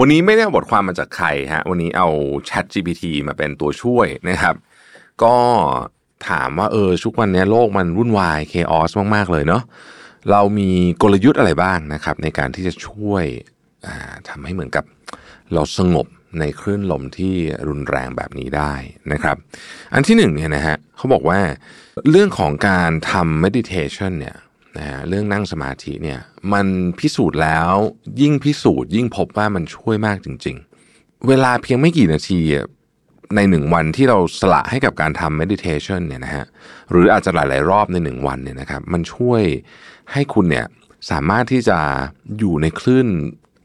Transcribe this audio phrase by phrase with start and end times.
[0.00, 2.08] วันนี้ไม่ได้บทความมาจากใครฮะ วันนี้เอา
[2.48, 4.54] Chat GPT มาเป็นตัวช่วยนะครับ
[5.22, 5.36] ก็
[6.28, 9.62] ถามว่าเออชุกวันนี้โลกมันวุ่นวายเคออสมาก ๆ เลยเนาะ
[10.30, 10.70] เรามี
[11.02, 13.24] กลยุทธ์อะไรบ้างนะครับ ในการที่จะช่วย
[14.28, 14.84] ทำให้เหมือนกับ
[15.52, 16.06] เราสงบ
[16.40, 17.34] ในคลื่นลมที่
[17.68, 18.72] รุนแรงแบบนี้ได้
[19.12, 19.36] นะครับ
[19.94, 21.40] อันที่หนึ่งเนี่ยนะฮะเขาบอกว่า
[22.10, 24.36] เรื่องของการทำ meditation เนี่ย
[24.78, 26.20] นะฮะเรื่องนั่งสมาธิเนี่ย
[26.52, 26.66] มัน
[27.00, 27.70] พิสูจน์แล้ว
[28.20, 30.56] ยิ่งพิสูจน์ ยิ่งพบว่ามันช่วยมากจริง
[30.90, 32.40] ๆ เวลาเพียงไม่กี่นาที
[33.36, 36.46] ในหนึ่งวันที่เราสละให้กับการทำ meditation เนี่ยนะฮะ
[36.90, 39.42] หรืออาจจะหลาย ๆ รอบในหนึ่งวันเนี่ยนะครับมันช่วย
[40.12, 40.66] ให้คุณเนี่ย
[41.10, 41.78] สามารถที่จะ
[42.38, 43.08] อยู่ในคลื่น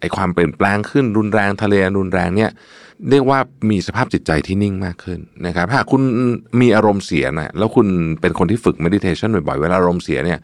[0.00, 2.50] ไอความเปลี่ยนแปลงขึ้นรุนแรงทะเลรุนแรงเนี่ย
[3.10, 3.38] เรียกว่า
[3.70, 6.02] มีสภาพจิตใจที่นิ่งมากขึ้นนะครับถ้าคุณ
[6.60, 7.86] มีอารมณ์เสียนะแล้วคุณ
[8.20, 10.38] เป็นคนที่ฝึก meditation บ่อยๆเวลาอารมณ์เสียเนี่ย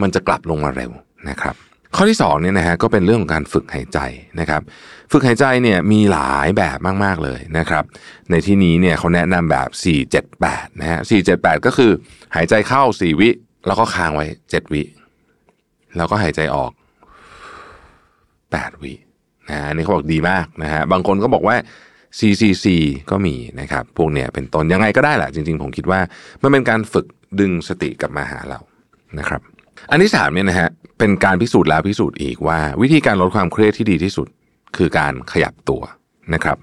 [0.00, 0.90] มันจะกลับลงมาเร็ว
[1.30, 1.56] นะครับ
[1.96, 3.98] ข้อที่2เนี่ยนะฮะก็เป็นเรื่องของการฝึกหายใจ
[4.40, 4.62] นะครับ
[5.12, 7.84] ฝึกหายใจเนี่ยมีหลายแบบมาก ๆ เลยนะครับ
[8.30, 9.68] ในที่นี้เนี่ยเขาแนะนำแบบ
[10.28, 11.00] 478นะฮะ
[11.32, 11.90] 478 ก็คือ
[12.36, 13.30] หายใจเข้า 4 วิ
[13.66, 14.82] แล้วก็ค้างไว้ 7 วิ
[15.96, 16.72] แล้วก็หายใจออก
[18.60, 18.92] 8 วิ
[19.50, 21.56] นะอันนี้เขาบอกดีมากนะฮะบางคนก็บอกว่า
[22.18, 22.66] CCC
[23.10, 26.00] ก็มีนะครับพวกเนี้ยเป็นต้นยังไงก็ได้แหละจริง ๆ ผมคิดว่า
[26.42, 27.06] มันเป็นการฝึก
[27.40, 28.60] ดึงสติกลับมาหาเรา
[29.18, 29.40] นะครับ
[29.90, 34.28] อันที่สามเนี่ยนะฮะเป็นการพิสูจน์แล้วพิสูจน์อีกว่า วิธีการลดความเครียดที่ดีที่สุด
[34.76, 35.82] คือการขยับตัว
[36.34, 36.56] นะครับ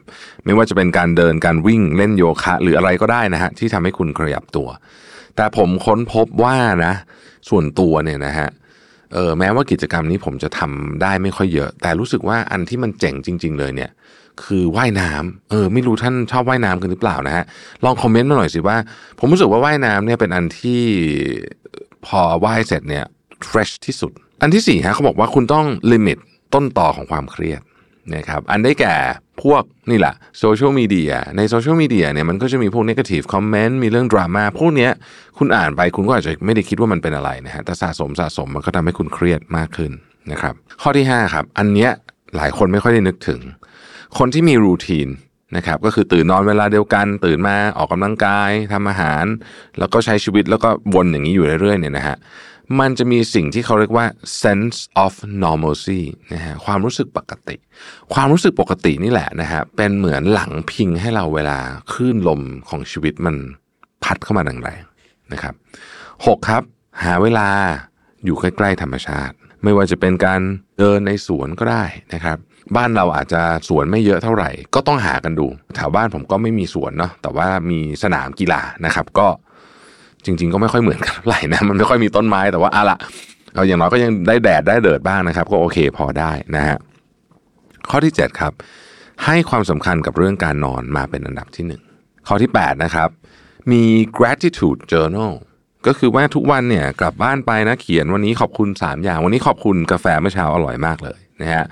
[0.45, 4.67] ไม่ว่าจะเป็นการเดินการวิ่งเล่นโยคะ หรืออะไรก็ได้นะฮะที่ทำให้คุณขยับตัว
[5.35, 6.93] แต่ผมค้นพบว่านะ
[7.49, 8.49] ส่วนตัวเนี่ยนะฮะ
[9.13, 13.91] เออแม้ว่ากิจกรรมนี้ผมจะทำได้ไม่ค่อยเยอะ แต่รู้สึกว่าอันที่มันเจ๋งจริง ๆ เลยเนี่ย
[14.43, 17.45] คือว่ายน้ำเออ ไม่รู้ท่านชอบว่ายน้ำกันหรือเปล่านะฮะ
[17.83, 18.77] ลองคอมเมนต์มาหน่อยสิว่า
[19.19, 20.81] ผมรู้สึกว่าว่ายน้ำเนี่ยเป็นอันที่
[22.05, 23.05] พอว่ายเสร็จเนี่ย
[23.49, 24.11] fresh ที่สุด
[24.41, 26.17] อันที่สี่ฮะเขาบอกว่าคุณต้อง limit
[26.53, 27.61] ต้นตอของความเครียด
[28.15, 28.95] นะครับอันได้แก่
[29.43, 34.91] พวกนี่แหละโซเชียลมีเดียในโซเชียลมีเดียเนี่ยมันก็จะมีพวก negative comment มีเรื่องดราม่าพวกเนี้ย
[35.37, 39.91] คุณอ่านไปคุณก็อาจจะไม่ได้คิดว่ามันเป็นอะไรนะฮะแต่สะสมสะสมมันก็ทำให้คุณเครียดมากขึ้น
[40.31, 41.91] นะครับข้อที่ 5 ครับ อันเนี้ย
[42.35, 43.41] หลายคนไม่ค่อยได้นึกถึง
[44.17, 45.07] คนที่มีรูทีน
[45.57, 49.25] นะครับก็คือตื่นนอนเวลาเดียวกัน ตื่นมาออกกำลังกายทำอาหาร
[49.79, 52.17] แล้วก็ใช้ชีวิตแล้วก็วนอย่างนี้อยู่เรื่อยๆเนี่ยนะฮะ
[52.79, 54.05] มันจะมีสิ่งที่เขาเรียกว่า
[54.43, 55.13] sense of
[55.43, 56.01] normalcy
[56.33, 57.55] นะฮะความรู้สึกปกติ
[58.13, 61.59] ความรู้สึกปกตินี่แหละนะฮะเป็นเหมือนหลังพิงให้เราเวลา
[61.91, 63.35] คลื่นลมของชีวิตมัน
[64.03, 65.53] พัดเข้ามาแรงๆนะครับ
[66.25, 66.63] หกครับ
[67.03, 67.47] หาเวลา
[68.25, 70.41] อยู่ใกล้ๆธรรมชาติ ไม่ว่าจะเป็นการ
[70.79, 72.37] เดินในสวนก็ได้นะครับ
[72.75, 79.27] บ้านเราอาจจะสวนไม่เยอะเท่าไหร่ ก็ต้องหากันดูแถวบ้านผมก็ไม่มีสวนเนาะแต่ว่ามีสนามกีฬานะครับ ก็
[80.25, 82.97] จริง ๆ ก็ไม่ค่อยเหมือนกันไหร่นะมันไม่ค่อยมีต้นไม้แต่ว่าอะละ
[83.55, 86.77] เอาอย่างน้อยก็ยังได้แดดได้เดิดบ้างนะครับ ก็โอเคพอได้นะฮะ
[87.89, 88.53] ข้อที่ 7 ครับ
[89.25, 91.65] ให้ความสำคัญกับเรื่องการนอนมาเป็นอันดับที่
[91.97, 93.09] 1 ข้อที่ 8 นะครับ
[93.71, 93.83] มี
[94.17, 95.33] gratitude journal
[95.87, 101.63] ก็คือว่าทุกวันเนี่ยกลับบ้านไปนะเขียนวันนี้ขอบคุณ 3 อย่าง วันนี้ขอบคุณกาแฟเมื่อเช้าอร่อยมากเลยนะฮะ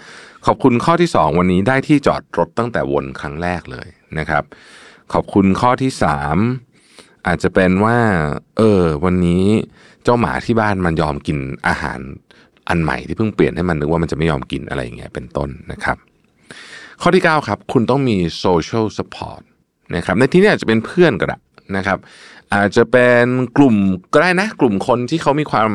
[0.46, 3.88] ขอบคุณข้อที่ 2 วันนี้ได้ที่จอดรถตั้งแต่วนครั้งแรกเลย
[4.20, 4.44] นะครับ
[5.14, 5.92] ขอบคุณข้อที่
[6.34, 6.67] 3
[7.28, 7.98] อาจจะเป็นว่า
[8.58, 9.44] เออ วันนี้
[10.04, 12.00] เจ้าหมาที่บ้านมันยอมกินอาหาร
[12.70, 15.98] อันใหม่ที่เพิ่งเปลี่ยนให้มันนึกว่ามันจะไม่ยอมกินอะไรอย่างเงี้ยเป็นต้นนะครับ
[17.02, 19.42] ข้อที่ 9 ครับ คุณต้องมี social support
[19.96, 21.38] นะครับในที่นี้อาจจะเป็นเพื่อนก็ได้
[21.78, 21.98] นะครับ
[22.54, 23.26] อาจจะเป็น
[23.58, 23.76] กลุ่ม
[24.14, 25.70] ก็ได้นะ กลุ่มคนที่เขามีความ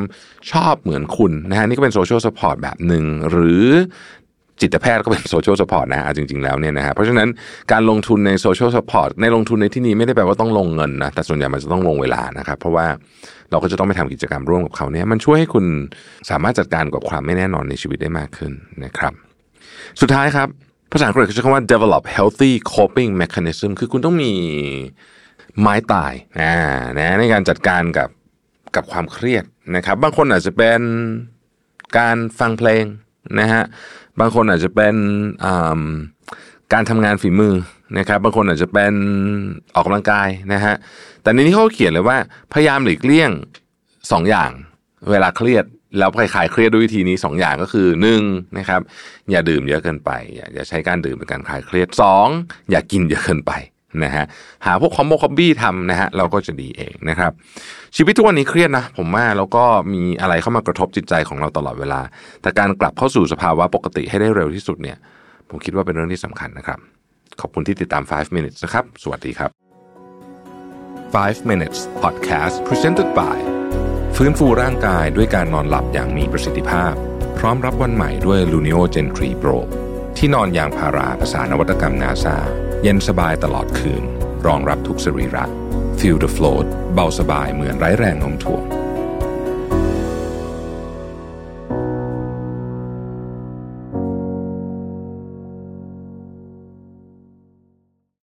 [0.53, 3.67] ชอบเหมือนคุณนะฮะนี่ก็เป็น social support แบบหนึ่งหรือ
[4.63, 7.29] จิตแพทย์ก็เป็น social support นะฮะจริง ๆแล้วเนี่ยนะฮะเพราะฉะนั้น
[7.73, 12.87] การลงทุนใน social support ในลงทุนในที่นี้ไม่ได้แปลว่าต้องลงเงินนะแต่ส่วนใหญ่มันจะต้องลงเวลานะครับ เพราะว่า
[13.51, 15.65] เราก็จะต้องไปทำกิจกรรมร่วมกับเขาเนี่ยมันช่วยให้คุณ
[16.31, 18.53] สามารถจัดการกับความไม่แน่นอนในชีวิตได้มากขึ้น
[18.85, 19.13] นะครับ
[20.01, 20.49] สุดท้ายครับ
[20.93, 24.33] ภาษาอังกฤษเขาใช้คำว่า develop healthy coping mechanism คือคุณต้องมี
[25.61, 26.53] ไม้ตายนะ
[26.99, 28.09] นะในการจัดการกับ
[28.77, 29.45] กับความเครียด
[29.77, 30.81] นะครับ บางคนอาจจะเป็น
[31.99, 32.85] การฟังเพลง
[33.39, 33.63] นะฮะ
[34.21, 34.95] บางคนอาจจะเป็น
[36.73, 37.55] การทำงานฝีมือ
[37.99, 38.95] นะครับ บางคนอาจจะเป็น
[39.75, 40.75] ออกกำลังกายนะฮะ
[41.23, 42.19] แต่ในนี้เขาเขียนเลยว่า
[42.53, 43.31] พยายามหลีกเลี่ยง
[44.13, 44.51] สองอย่าง
[45.11, 45.65] เวลาเครียด
[45.99, 47.89] แล้วคลายเครียดด้วยวิธีนี้ 2 อย่างก็คือ
[48.23, 48.81] 1นะครับ
[49.31, 51.89] อย่าดื่มเยอะเกินไป อย่าอย่าใช้การดื่มเป็นการคลายเครียด
[52.29, 53.53] 2 อย่ากินเยอะเกินไป
[54.05, 54.25] นะฮะ
[54.67, 57.33] หาพวกคอมโบคอมบี้ทำนะฮะเราก็จะดีเองนะครับ
[57.97, 62.01] ชีวิตทุกวันนี้เครียดนะ ผมว่าแล้วก็มีอะไรเข้ามากระทบจิตใจของเราตลอดเวลา
[62.43, 64.97] แต่การกลับเข้าสู่สภาวะปกติให้ได้เร็วที่สุดเนี่ย
[65.51, 66.79] ผมคิดว่าเป็นเรื่องที่สำคัญนะครับ
[67.41, 69.51] ขอบคุณที่ติดตาม 5 minutes นะครับ สวัสดีครับ
[71.15, 73.39] 5 minutes podcast presented by
[74.17, 76.93] ฟื้นฟูร่างกายด้วยการนอนหลับอย่างมีประสิทธิภาพ
[77.39, 79.59] พร้อมรับวันใหม่ด้วย Luno Gen 3 Pro
[80.17, 82.37] ที่นอนยางพาราภาษานวัตกรรมนาซา
[82.85, 84.05] เย็นสบายตลอดคืน
[84.47, 85.45] รองรับทุกสรีระ
[85.99, 88.82] Feel the float เบาสบายเหมือนไร้แรงโน้มถ่วง